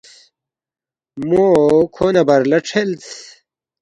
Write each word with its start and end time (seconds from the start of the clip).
موکھو 1.27 2.07
نہ 2.13 2.23
بر 2.27 2.41
لہ 2.49 2.59
کھریلس 2.67 3.09